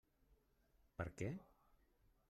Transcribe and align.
Per 1.01 1.07
què…? 1.21 1.31